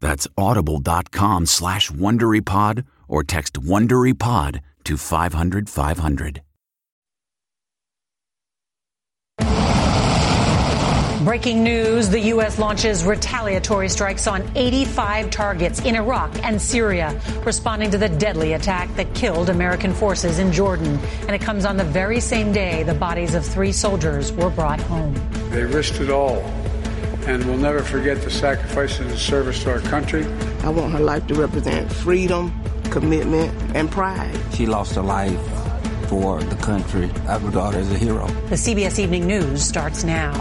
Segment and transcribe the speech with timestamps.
[0.00, 6.42] That's audible.com slash WonderyPod or text WonderyPod to 500 500.
[11.24, 12.58] Breaking news the U.S.
[12.58, 18.92] launches retaliatory strikes on 85 targets in Iraq and Syria, responding to the deadly attack
[18.96, 20.98] that killed American forces in Jordan.
[21.20, 24.80] And it comes on the very same day the bodies of three soldiers were brought
[24.80, 25.14] home.
[25.50, 26.42] They risked it all
[27.26, 30.24] and we'll never forget the sacrifices and service to our country.
[30.62, 32.52] I want her life to represent freedom,
[32.90, 34.38] commitment, and pride.
[34.52, 35.40] She lost her life
[36.08, 37.10] for the country.
[37.28, 38.26] I regard her as a hero.
[38.48, 40.32] The CBS Evening News starts now.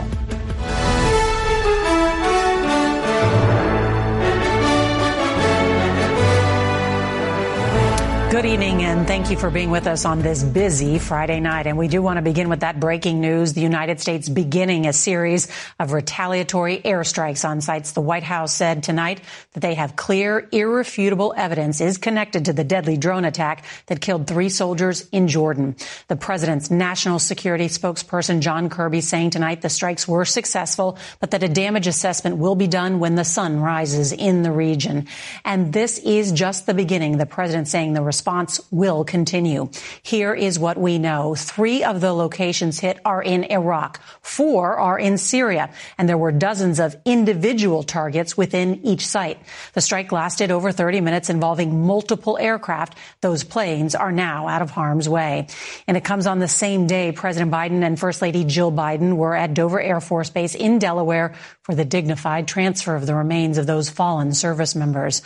[8.30, 11.66] Good evening, and thank you for being with us on this busy Friday night.
[11.66, 13.54] And we do want to begin with that breaking news.
[13.54, 15.48] The United States beginning a series
[15.80, 17.94] of retaliatory airstrikes on sites.
[17.94, 19.22] The White House said tonight
[19.54, 24.28] that they have clear, irrefutable evidence is connected to the deadly drone attack that killed
[24.28, 25.76] three soldiers in Jordan.
[26.08, 31.42] The president's national security spokesperson, John Kirby, saying tonight the strikes were successful, but that
[31.42, 35.08] a damage assessment will be done when the sun rises in the region.
[35.44, 37.18] And this is just the beginning.
[37.18, 39.70] The president saying the response will continue.
[40.04, 41.36] Here is what we know.
[41.36, 44.02] Three of the locations hit are in Iraq.
[44.22, 45.72] Four are in Syria.
[45.98, 49.40] And there were dozens of individual targets within each site.
[49.74, 52.98] The strike lasted over 30 minutes involving multiple aircraft.
[53.22, 55.48] Those planes are now out of harm's way.
[55.88, 59.34] And it comes on the same day President Biden and First Lady Jill Biden were
[59.34, 63.66] at Dover Air Force Base in Delaware for the dignified transfer of the remains of
[63.66, 65.22] those fallen service members.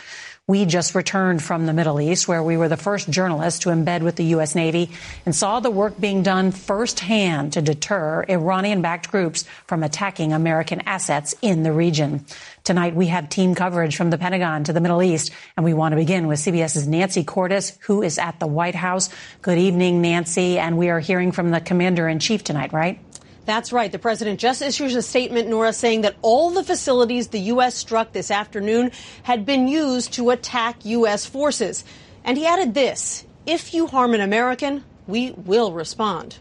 [0.46, 4.02] We just returned from the Middle East, where we were the first journalists to embed
[4.02, 4.54] with the U.S.
[4.54, 4.90] Navy
[5.24, 10.82] and saw the work being done firsthand to deter Iranian backed groups from attacking American
[10.84, 12.26] assets in the region.
[12.62, 15.92] Tonight, we have team coverage from the Pentagon to the Middle East, and we want
[15.92, 19.08] to begin with CBS's Nancy Cordes, who is at the White House.
[19.40, 20.58] Good evening, Nancy.
[20.58, 23.00] And we are hearing from the commander in chief tonight, right?
[23.44, 23.92] That's right.
[23.92, 27.74] The president just issued a statement, Norah, saying that all the facilities the U.S.
[27.74, 28.90] struck this afternoon
[29.22, 31.26] had been used to attack U.S.
[31.26, 31.84] forces.
[32.24, 36.38] And he added this if you harm an American, we will respond.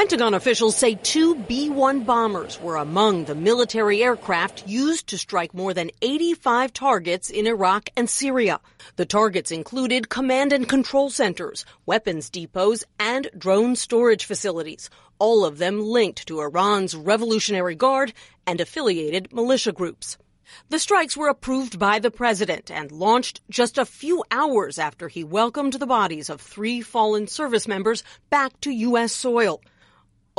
[0.00, 5.52] Pentagon officials say two B 1 bombers were among the military aircraft used to strike
[5.52, 8.60] more than 85 targets in Iraq and Syria.
[8.96, 14.88] The targets included command and control centers, weapons depots, and drone storage facilities,
[15.18, 18.14] all of them linked to Iran's Revolutionary Guard
[18.46, 20.16] and affiliated militia groups.
[20.70, 25.24] The strikes were approved by the president and launched just a few hours after he
[25.24, 29.12] welcomed the bodies of three fallen service members back to U.S.
[29.12, 29.60] soil.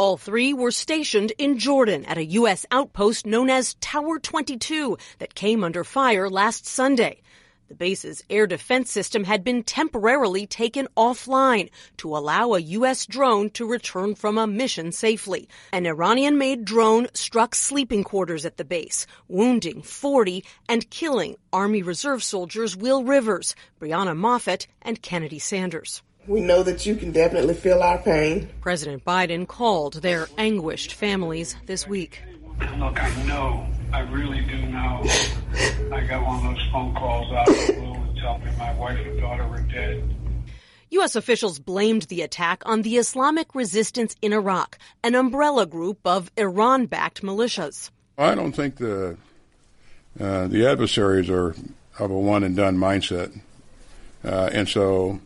[0.01, 2.65] All three were stationed in Jordan at a U.S.
[2.71, 7.21] outpost known as Tower 22 that came under fire last Sunday.
[7.68, 13.06] The base's air defense system had been temporarily taken offline to allow a U.S.
[13.06, 15.48] drone to return from a mission safely.
[15.71, 21.83] An Iranian made drone struck sleeping quarters at the base, wounding 40 and killing Army
[21.83, 26.01] Reserve soldiers Will Rivers, Brianna Moffett, and Kennedy Sanders.
[26.27, 28.50] We know that you can definitely feel our pain.
[28.62, 32.21] President Biden called their anguished families this week.
[32.77, 35.03] Look, I know, I really do know.
[35.91, 38.71] I got one of those phone calls out of the blue and tell me my
[38.75, 40.15] wife and daughter were dead.
[40.91, 41.15] U.S.
[41.15, 46.85] officials blamed the attack on the Islamic resistance in Iraq, an umbrella group of Iran
[46.85, 47.89] backed militias.
[48.18, 49.18] I don't think the,
[50.19, 51.56] uh, the adversaries are
[51.97, 53.39] of a one and done mindset.
[54.23, 55.19] Uh, and so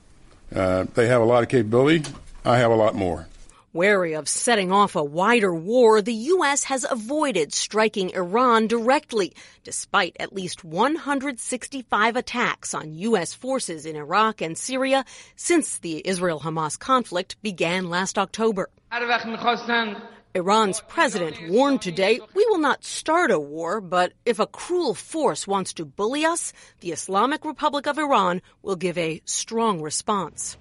[0.54, 2.04] uh, they have a lot of capability.
[2.44, 3.28] I have a lot more.
[3.76, 6.64] Wary of setting off a wider war, the U.S.
[6.64, 9.34] has avoided striking Iran directly,
[9.66, 13.34] despite at least 165 attacks on U.S.
[13.34, 15.04] forces in Iraq and Syria
[15.36, 18.70] since the Israel Hamas conflict began last October.
[20.36, 25.48] Iran's president warned today we will not start a war, but if a cruel force
[25.48, 26.52] wants to bully us,
[26.82, 30.58] the Islamic Republic of Iran will give a strong response.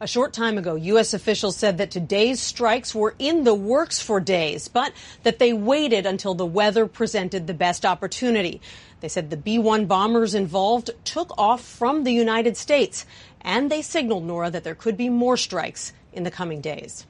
[0.00, 1.12] A short time ago, U.S.
[1.12, 6.06] officials said that today's strikes were in the works for days, but that they waited
[6.06, 8.62] until the weather presented the best opportunity.
[9.00, 13.04] They said the B 1 bombers involved took off from the United States,
[13.42, 17.06] and they signaled, Norah, that there could be more strikes in the coming days.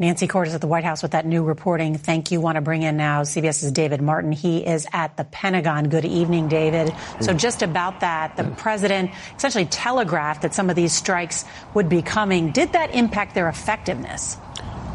[0.00, 1.98] Nancy Cordes at the White House with that new reporting.
[1.98, 2.40] Thank you.
[2.40, 4.30] Want to bring in now CBS's David Martin.
[4.30, 5.88] He is at the Pentagon.
[5.88, 6.94] Good evening, David.
[7.20, 12.02] So just about that, the president essentially telegraphed that some of these strikes would be
[12.02, 12.52] coming.
[12.52, 14.36] Did that impact their effectiveness?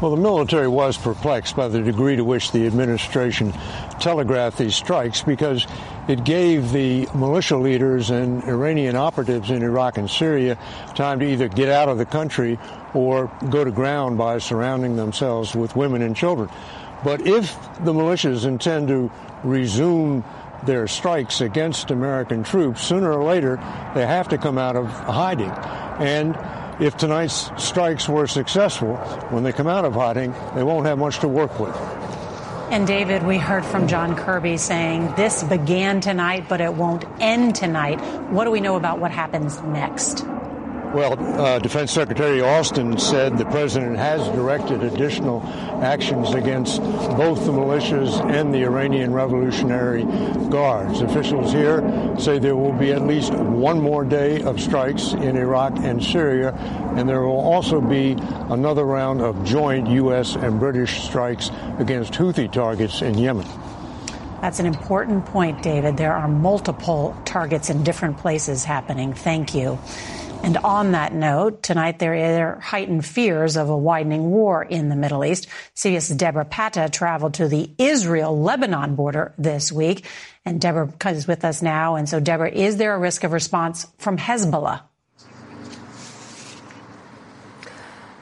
[0.00, 3.52] Well, the military was perplexed by the degree to which the administration
[4.00, 5.66] telegraphed these strikes because
[6.08, 10.58] it gave the militia leaders and Iranian operatives in Iraq and Syria
[10.96, 12.58] time to either get out of the country
[12.92, 16.50] or go to ground by surrounding themselves with women and children.
[17.04, 19.12] But if the militias intend to
[19.44, 20.24] resume
[20.64, 23.56] their strikes against American troops, sooner or later
[23.94, 25.50] they have to come out of hiding.
[25.50, 26.36] And
[26.80, 28.96] if tonight's strikes were successful,
[29.30, 31.74] when they come out of hiding, they won't have much to work with.
[32.70, 37.54] And David, we heard from John Kirby saying this began tonight, but it won't end
[37.54, 38.00] tonight.
[38.30, 40.24] What do we know about what happens next?
[40.94, 45.42] Well, uh, Defense Secretary Austin said the president has directed additional
[45.82, 50.04] actions against both the militias and the Iranian Revolutionary
[50.50, 51.00] Guards.
[51.00, 51.82] Officials here
[52.16, 56.52] say there will be at least one more day of strikes in Iraq and Syria,
[56.96, 58.12] and there will also be
[58.50, 60.36] another round of joint U.S.
[60.36, 61.50] and British strikes
[61.80, 63.48] against Houthi targets in Yemen.
[64.40, 65.96] That's an important point, David.
[65.96, 69.12] There are multiple targets in different places happening.
[69.12, 69.80] Thank you.
[70.44, 72.12] And on that note, tonight there
[72.46, 75.48] are heightened fears of a widening war in the Middle East.
[75.74, 80.04] CBS's Deborah Patta traveled to the Israel-Lebanon border this week.
[80.44, 81.94] And Deborah is with us now.
[81.94, 84.82] And so, Deborah, is there a risk of response from Hezbollah?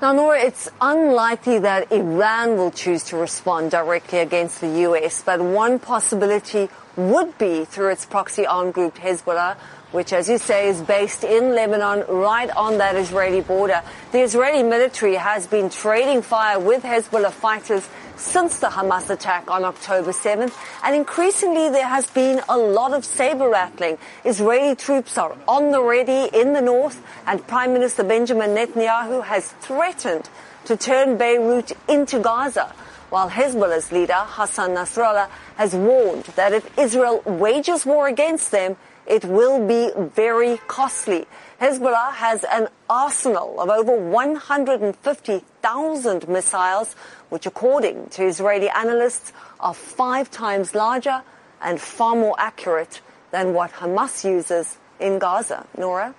[0.01, 5.41] Now, Norah, it's unlikely that Iran will choose to respond directly against the U.S., but
[5.41, 9.57] one possibility would be through its proxy armed group Hezbollah,
[9.93, 13.83] which, as you say, is based in Lebanon, right on that Israeli border.
[14.11, 19.65] The Israeli military has been trading fire with Hezbollah fighters since the Hamas attack on
[19.65, 20.55] October 7th,
[20.85, 23.99] and increasingly there has been a lot of saber rattling.
[24.25, 29.49] Israeli troops are on the ready in the north, and Prime Minister Benjamin Netanyahu has
[29.61, 30.29] threatened
[30.65, 32.73] to turn Beirut into Gaza
[33.11, 39.25] while Hezbollah's leader, Hassan Nasrallah, has warned that if Israel wages war against them, it
[39.25, 41.27] will be very costly.
[41.61, 46.95] Hezbollah has an arsenal of over 150,000 missiles,
[47.29, 51.23] which according to Israeli analysts are five times larger
[51.61, 55.67] and far more accurate than what Hamas uses in Gaza.
[55.77, 56.15] Norah?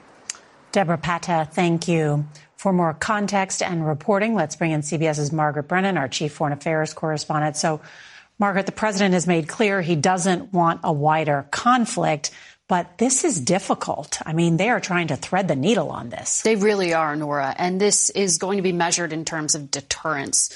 [0.72, 2.26] Deborah Patta, thank you.
[2.56, 6.94] For more context and reporting, let's bring in CBS's Margaret Brennan, our chief foreign affairs
[6.94, 7.58] correspondent.
[7.58, 7.82] So,
[8.40, 12.32] Margaret, the president has made clear he doesn't want a wider conflict.
[12.74, 14.18] But this is difficult.
[14.26, 16.42] I mean, they are trying to thread the needle on this.
[16.42, 17.54] They really are, Norah.
[17.56, 20.52] And this is going to be measured in terms of deterrence.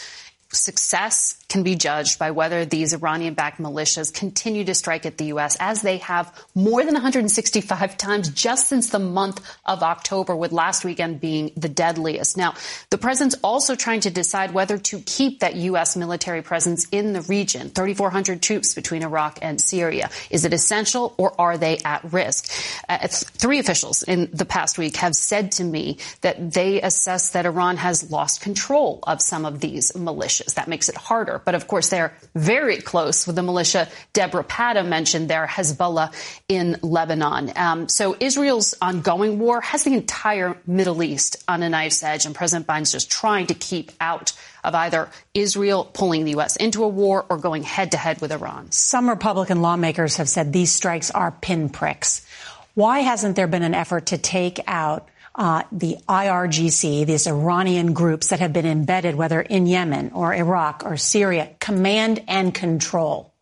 [0.52, 5.26] Success can be judged by whether these Iranian backed militias continue to strike at the
[5.26, 10.52] U.S., as they have more than 165 times just since the month of October, with
[10.52, 12.36] last weekend being the deadliest.
[12.36, 12.56] Now,
[12.90, 15.96] the president's also trying to decide whether to keep that U.S.
[15.96, 20.10] military presence in the region 3,400 troops between Iraq and Syria.
[20.30, 22.52] Is it essential or are they at risk?
[22.90, 27.46] Uh, three officials in the past week have said to me that they assess that
[27.46, 30.56] Iran has lost control of some of these militias.
[30.56, 31.37] That makes it harder.
[31.44, 36.14] But of course, they're very close with the militia Deborah Patta mentioned there, Hezbollah
[36.48, 37.52] in Lebanon.
[37.56, 42.36] Um, so Israel's ongoing war has the entire Middle East on a knife's edge, and
[42.36, 46.56] President Biden's just trying to keep out of either Israel pulling the U.S.
[46.56, 48.72] into a war or going head to head with Iran.
[48.72, 52.26] Some Republican lawmakers have said these strikes are pinpricks.
[52.74, 58.30] Why hasn't there been an effort to take out uh, the IRGC, these Iranian groups
[58.30, 63.34] that have been embedded, whether in Yemen or Iraq or Syria, command and control?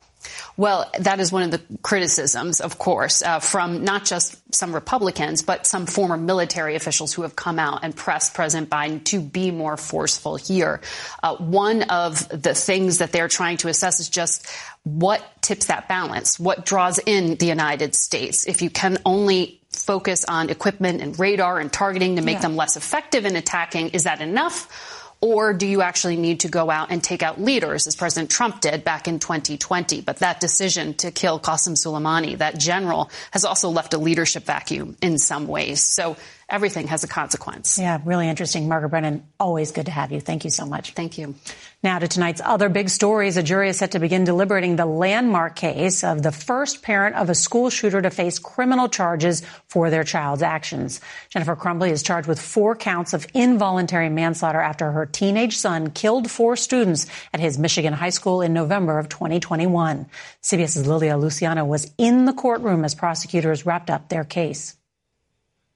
[0.57, 5.41] Well, that is one of the criticisms, of course, uh, from not just some Republicans,
[5.41, 9.51] but some former military officials who have come out and pressed President Biden to be
[9.51, 10.81] more forceful here.
[11.21, 14.47] Uh, one of the things that they're trying to assess is just
[14.83, 18.47] what tips that balance, what draws in the United States.
[18.47, 22.41] If you can only focus on equipment and radar and targeting to make yeah.
[22.41, 25.11] them less effective in attacking, is that enough?
[25.21, 28.61] Or do you actually need to go out and take out leaders, as President Trump
[28.61, 30.01] did back in 2020?
[30.01, 34.97] But that decision to kill Qasem Soleimani, that general, has also left a leadership vacuum
[35.01, 35.83] in some ways.
[35.83, 36.17] So
[36.47, 37.79] everything has a consequence.
[37.79, 38.67] Yeah, really interesting.
[38.67, 40.19] Margaret Brennan, always good to have you.
[40.19, 40.91] Thank you so much.
[40.91, 41.35] Thank you.
[41.83, 43.37] Now to tonight's other big stories.
[43.37, 47.29] A jury is set to begin deliberating the landmark case of the first parent of
[47.29, 51.01] a school shooter to face criminal charges for their child's actions.
[51.29, 56.29] Jennifer Crumbley is charged with four counts of involuntary manslaughter after her teenage son killed
[56.29, 60.07] four students at his Michigan high school in November of 2021.
[60.41, 64.75] CBS's Lilia Luciano was in the courtroom as prosecutors wrapped up their case.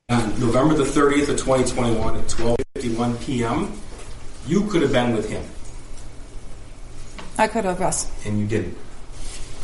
[0.09, 3.71] On November the 30th of 2021 at 12:51 p.m.,
[4.47, 5.43] you could have been with him.
[7.37, 8.11] I could have, yes.
[8.25, 8.75] And you didn't.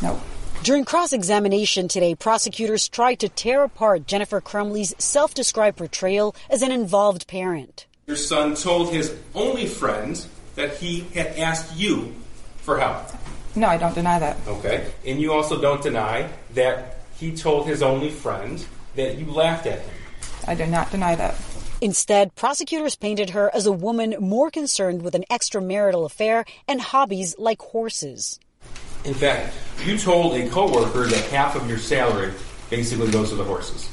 [0.00, 0.20] No.
[0.62, 6.62] During cross examination today, prosecutors tried to tear apart Jennifer Crumbley's self described portrayal as
[6.62, 7.86] an involved parent.
[8.06, 10.24] Your son told his only friend
[10.54, 12.14] that he had asked you
[12.58, 13.08] for help.
[13.56, 14.36] No, I don't deny that.
[14.46, 14.90] Okay.
[15.04, 19.80] And you also don't deny that he told his only friend that you laughed at
[19.80, 19.94] him.
[20.46, 21.34] I do not deny that.
[21.80, 27.36] Instead, prosecutors painted her as a woman more concerned with an extramarital affair and hobbies
[27.38, 28.40] like horses.
[29.04, 32.32] In fact, you told a coworker that half of your salary
[32.70, 33.90] basically goes to the horses.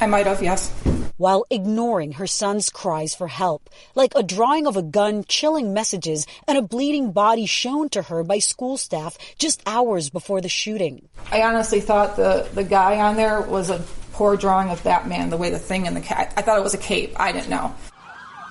[0.00, 0.70] I might have, yes.
[1.16, 6.26] While ignoring her son's cries for help, like a drawing of a gun, chilling messages,
[6.46, 11.08] and a bleeding body shown to her by school staff just hours before the shooting.
[11.32, 13.84] I honestly thought the, the guy on there was a
[14.18, 16.34] poor drawing of Batman, the way the thing and the cat.
[16.36, 17.12] I thought it was a cape.
[17.20, 17.72] I didn't know.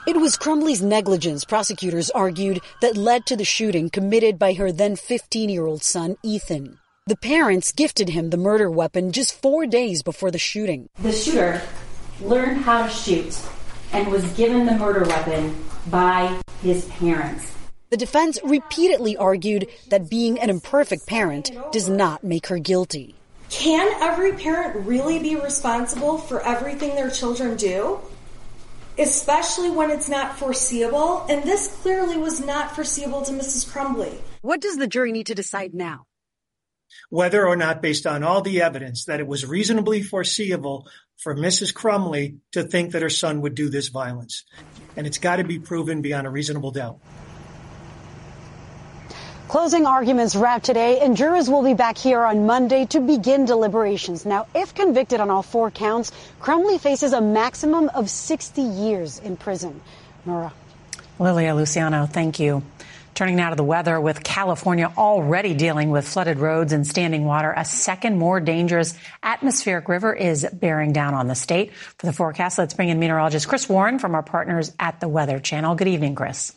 [0.08, 4.96] It was Crumbley's negligence, prosecutors argued, that led to the shooting committed by her then
[4.96, 6.80] 15 year old son, Ethan.
[7.06, 10.88] The parents gifted him the murder weapon just four days before the shooting.
[11.02, 11.62] The shooter
[12.22, 13.38] learned how to shoot
[13.92, 15.54] and was given the murder weapon
[15.88, 17.54] by his parents.
[17.90, 23.17] The defense repeatedly argued that being an imperfect parent does not make her guilty.
[23.50, 28.00] Can every parent really be responsible for everything their children do?
[29.00, 33.72] Especially when it's not foreseeable, and this clearly was not foreseeable to Mrs.
[33.72, 34.18] Crumbley.
[34.42, 36.06] What does the jury need to decide now?
[37.10, 40.88] Whether or not, based on all the evidence, that it was reasonably foreseeable
[41.18, 41.74] for Mrs.
[41.74, 44.44] Crumbley to think that her son would do this violence.
[44.96, 47.00] And it's got to be proven beyond a reasonable doubt.
[49.48, 54.26] Closing arguments wrap today, and jurors will be back here on Monday to begin deliberations.
[54.26, 56.12] Now, if convicted on all four counts,
[56.42, 59.80] Crumbley faces a maximum of 60 years in prison.
[60.26, 60.52] Norah.
[61.18, 62.62] Lilia Luciano, thank you.
[63.16, 67.54] Turning now to the weather, with California already dealing with flooded roads and standing water,
[67.56, 71.74] a second more dangerous atmospheric river is bearing down on the state.
[71.74, 75.40] For the forecast, let's bring in meteorologist Chris Warren from our partners at the Weather
[75.40, 75.76] Channel.
[75.76, 76.54] Good evening, Chris.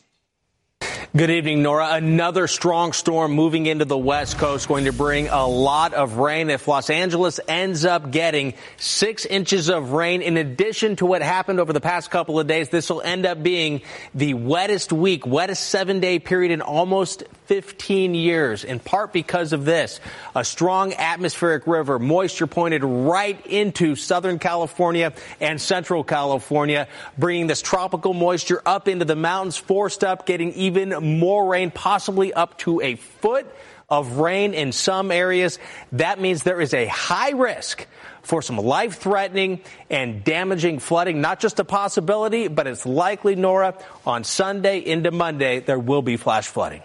[1.13, 1.95] Good evening, Norah.
[1.95, 6.49] Another strong storm moving into the West Coast going to bring a lot of rain.
[6.49, 11.59] If Los Angeles ends up getting six inches of rain, in addition to what happened
[11.59, 13.81] over the past couple of days, this will end up being
[14.15, 19.65] the wettest week, wettest seven day period in almost 15 years, in part because of
[19.65, 19.99] this.
[20.37, 27.61] A strong atmospheric river, moisture pointed right into Southern California and Central California, bringing this
[27.61, 32.79] tropical moisture up into the mountains, forced up, getting even more rain, possibly up to
[32.79, 33.45] a foot
[33.89, 35.59] of rain in some areas.
[35.91, 37.85] That means there is a high risk
[38.21, 41.19] for some life threatening and damaging flooding.
[41.19, 46.15] Not just a possibility, but it's likely, Norah, on Sunday into Monday, there will be
[46.15, 46.81] flash flooding.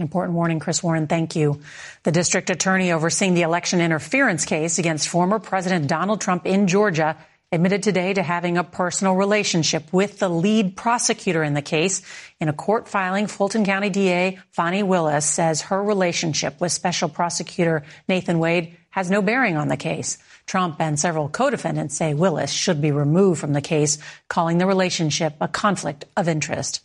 [0.00, 1.06] Important warning, Chris Warren.
[1.06, 1.60] Thank you.
[2.04, 7.16] The district attorney overseeing the election interference case against former President Donald Trump in Georgia
[7.52, 12.00] admitted today to having a personal relationship with the lead prosecutor in the case.
[12.40, 17.82] In a court filing, Fulton County DA Fani Willis says her relationship with Special Prosecutor
[18.08, 20.18] Nathan Wade has no bearing on the case.
[20.46, 25.34] Trump and several co-defendants say Willis should be removed from the case, calling the relationship
[25.40, 26.82] a conflict of interest.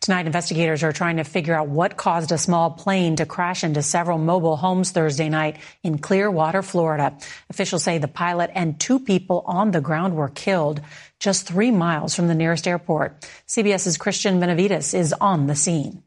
[0.00, 3.82] Tonight, investigators are trying to figure out what caused a small plane to crash into
[3.82, 7.18] several mobile homes Thursday night in Clearwater, Florida.
[7.50, 10.80] Officials say the pilot and two people on the ground were killed
[11.18, 13.20] just three miles from the nearest airport.
[13.46, 16.02] CBS's Christian Benavides is on the scene.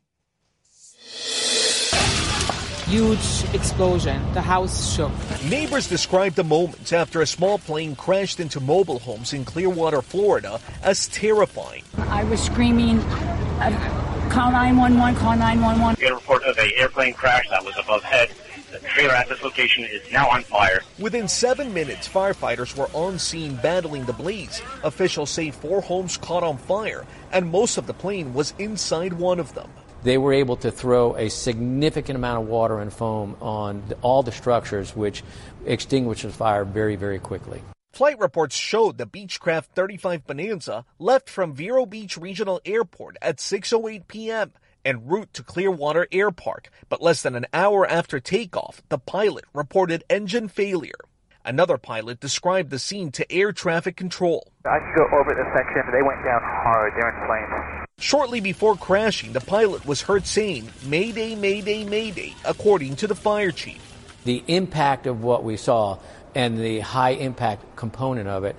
[2.93, 4.21] Huge explosion.
[4.35, 5.11] The house shook.
[5.49, 10.59] Neighbors described the moments after a small plane crashed into mobile homes in Clearwater, Florida
[10.83, 11.81] as terrifying.
[11.97, 15.95] I was screaming, uh, call 911, call 911.
[15.97, 18.29] We had a report of an airplane crash that was above head.
[18.71, 20.83] The trailer at this location is now on fire.
[20.99, 24.61] Within seven minutes, firefighters were on scene battling the blaze.
[24.83, 29.39] Officials say four homes caught on fire, and most of the plane was inside one
[29.39, 29.71] of them.
[30.03, 34.33] They were able to throw a significant amount of water and foam on all the
[34.33, 35.23] structures, which
[35.65, 37.61] extinguished the fire very, very quickly.
[37.93, 44.07] Flight reports showed the Beechcraft 35 Bonanza left from Vero Beach Regional Airport at 6:08
[44.07, 44.51] p.m.
[44.83, 49.45] en route to Clearwater Air Park, but less than an hour after takeoff, the pilot
[49.53, 50.99] reported engine failure.
[51.45, 54.51] Another pilot described the scene to air traffic control.
[54.65, 56.93] I could go orbit the section, but they went down hard.
[56.95, 57.82] They're in flames.
[58.03, 63.51] Shortly before crashing, the pilot was heard saying, Mayday, Mayday, Mayday, according to the fire
[63.51, 63.79] chief.
[64.25, 65.99] The impact of what we saw
[66.35, 68.57] and the high impact component of it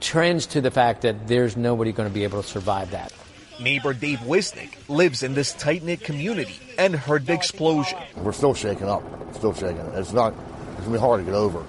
[0.00, 3.12] trends to the fact that there's nobody going to be able to survive that.
[3.60, 8.00] Neighbor Dave Wisnick lives in this tight knit community and heard the explosion.
[8.16, 9.04] We're still shaking up.
[9.36, 9.86] Still shaking.
[9.94, 10.34] It's not,
[10.72, 11.64] it's going to be hard to get over.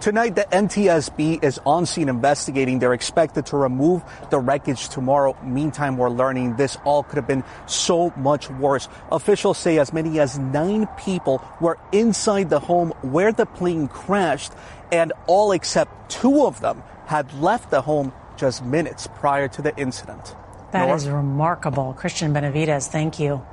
[0.00, 2.78] Tonight, the NTSB is on scene investigating.
[2.78, 5.36] They're expected to remove the wreckage tomorrow.
[5.42, 8.88] Meantime, we're learning this all could have been so much worse.
[9.10, 14.52] Officials say as many as nine people were inside the home where the plane crashed,
[14.92, 19.76] and all except two of them had left the home just minutes prior to the
[19.76, 20.36] incident.
[20.70, 20.94] That Norah?
[20.94, 21.92] is remarkable.
[21.94, 23.44] Christian Benavides, thank you.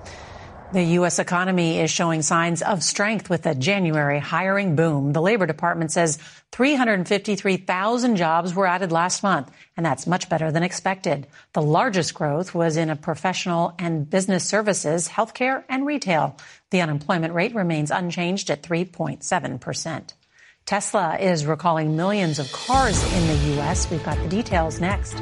[0.71, 1.19] The U.S.
[1.19, 5.13] economy is showing signs of strength with a January hiring boom.
[5.13, 6.17] The Labor Department says
[6.51, 11.27] 353,000 jobs were added last month, and that's much better than expected.
[11.53, 16.35] The largest growth was in professional and business services, healthcare, and retail.
[16.71, 20.15] The unemployment rate remains unchanged at 3.7 percent.
[20.65, 23.89] Tesla is recalling millions of cars in the U.S.
[23.91, 25.21] We've got the details next.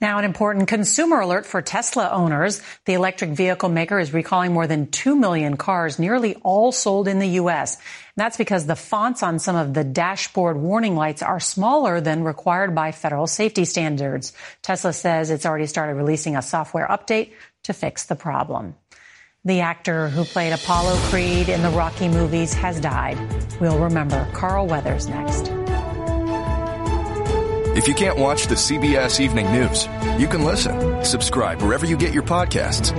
[0.00, 2.60] Now, an important consumer alert for Tesla owners.
[2.84, 7.20] The electric vehicle maker is recalling more than 2 million cars, nearly all sold in
[7.20, 7.78] the U.S.
[8.16, 12.74] That's because the fonts on some of the dashboard warning lights are smaller than required
[12.74, 14.32] by federal safety standards.
[14.62, 18.74] Tesla says it's already started releasing a software update to fix the problem.
[19.44, 23.18] The actor who played Apollo Creed in the Rocky movies has died.
[23.60, 25.63] We'll remember Carl Weathers next.
[27.76, 31.04] If you can't watch the CBS Evening News, you can listen.
[31.04, 32.92] Subscribe wherever you get your podcasts.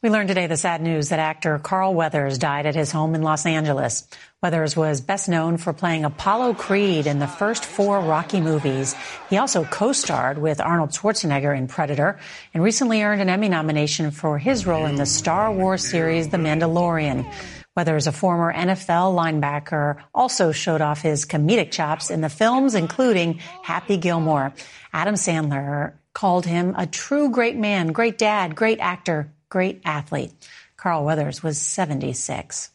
[0.00, 3.22] We learned today the sad news that actor Carl Weathers died at his home in
[3.22, 4.08] Los Angeles.
[4.42, 8.94] Weathers was best known for playing Apollo Creed in the first four Rocky movies.
[9.28, 12.18] He also co-starred with Arnold Schwarzenegger in Predator
[12.54, 16.36] and recently earned an Emmy nomination for his role in the Star Wars series The
[16.36, 17.24] Mandalorian.
[17.74, 23.38] Weathers, a former NFL linebacker, also showed off his comedic chops in the films, including
[23.62, 24.52] Happy Gilmore.
[24.92, 30.32] Adam Sandler called him a true great man, great dad, great actor, great athlete.
[30.76, 32.68] Carl Weathers was 76.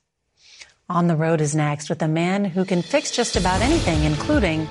[0.89, 4.67] On the Road is next with a man who can fix just about anything, including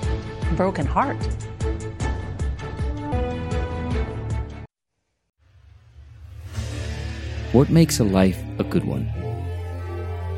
[0.51, 1.15] a broken heart.
[7.53, 9.09] What makes a life a good one?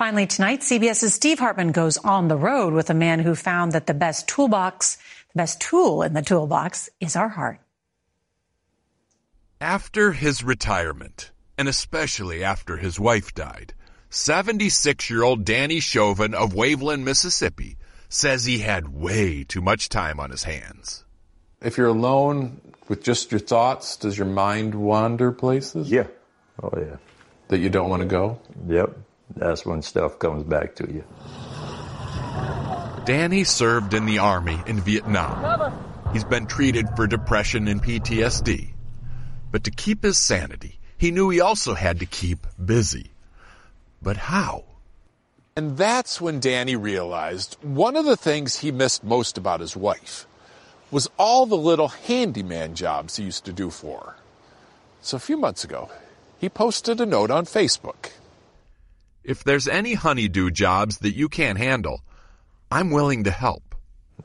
[0.00, 3.86] Finally, tonight, CBS's Steve Hartman goes on the road with a man who found that
[3.86, 4.96] the best toolbox,
[5.34, 7.60] the best tool in the toolbox is our heart.
[9.60, 13.74] After his retirement, and especially after his wife died,
[14.08, 17.76] 76 year old Danny Chauvin of Waveland, Mississippi,
[18.08, 21.04] says he had way too much time on his hands.
[21.60, 25.90] If you're alone with just your thoughts, does your mind wander places?
[25.90, 26.06] Yeah.
[26.62, 26.96] Oh, yeah.
[27.48, 28.40] That you don't want to go?
[28.66, 28.96] Yep.
[29.36, 31.04] That's when stuff comes back to you.
[33.04, 35.72] Danny served in the Army in Vietnam.
[36.12, 38.74] He's been treated for depression and PTSD.
[39.50, 43.10] But to keep his sanity, he knew he also had to keep busy.
[44.02, 44.64] But how?
[45.56, 50.26] And that's when Danny realized one of the things he missed most about his wife
[50.90, 54.14] was all the little handyman jobs he used to do for her.
[55.02, 55.90] So a few months ago,
[56.38, 58.10] he posted a note on Facebook.
[59.24, 62.02] If there's any honeydew jobs that you can't handle,
[62.70, 63.74] I'm willing to help.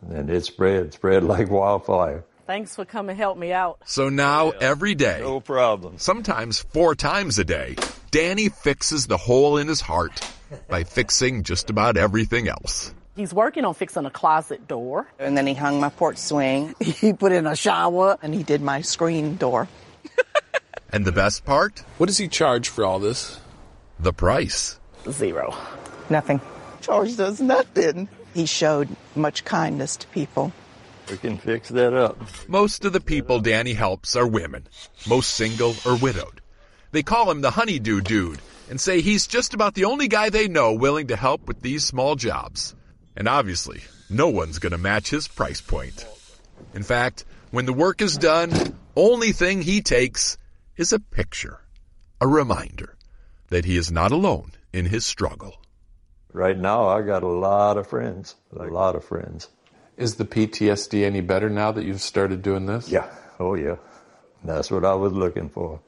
[0.10, 2.24] And it spread, spread like wildfire.
[2.48, 3.80] Thanks for coming help me out.
[3.86, 5.98] So now every day, No problem.
[5.98, 7.76] sometimes four times a day,
[8.12, 10.22] Danny fixes the hole in his heart
[10.70, 12.94] by fixing just about everything else.
[13.16, 15.08] He's working on fixing a closet door.
[15.18, 16.76] And then he hung my porch swing.
[16.84, 18.18] He put in a shower.
[18.22, 19.68] And he did my screen door.
[20.92, 21.80] And the best part?
[21.98, 23.40] What does he charge for all this?
[24.00, 24.80] The price.
[25.12, 25.56] Zero.
[26.10, 26.42] Nothing.
[26.82, 28.08] George does nothing.
[28.34, 30.52] He showed much kindness to people.
[31.10, 32.18] We can fix that up.
[32.48, 34.68] Most of the people Danny helps are women,
[35.08, 36.42] most single or widowed.
[36.92, 38.40] They call him the honeydew dude
[38.70, 41.86] and say he's just about the only guy they know willing to help with these
[41.86, 42.76] small jobs.
[43.16, 46.06] And obviously, no one's going to match his price point.
[46.74, 50.38] In fact, when the work is done, only thing he takes
[50.78, 51.62] is a picture,
[52.20, 52.96] a reminder
[53.50, 55.56] that he is not alone in his struggle.
[56.34, 58.36] Right now, I got a lot of friends.
[58.60, 59.48] A lot of friends.
[59.96, 62.90] Is the PTSD any better now that you've started doing this?
[62.90, 63.10] Yeah.
[63.40, 63.78] Oh, yeah.
[64.44, 65.80] That's what I was looking for.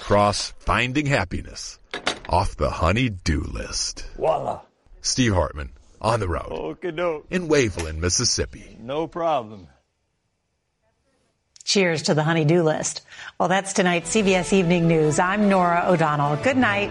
[0.00, 1.78] Cross finding happiness
[2.28, 4.06] off the honey-do list.
[4.16, 4.62] Voila.
[5.02, 7.26] Steve Hartman on the road Okay, doke.
[7.30, 8.78] in Waveland, Mississippi.
[8.80, 9.68] No problem.
[11.64, 13.02] Cheers to the honey-do list.
[13.38, 15.18] Well, that's tonight's CBS Evening News.
[15.18, 16.36] I'm Norah O'Donnell.
[16.42, 16.90] Good night